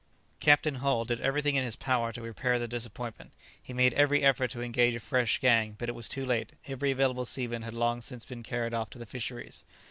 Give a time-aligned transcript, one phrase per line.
[0.39, 4.49] Captain Hull did everything in his power to repair the disappointment; he made every effort
[4.49, 8.01] to engage a fresh gang; but it was too late; every available seaman had long
[8.01, 9.63] since been carried off to the fisheries.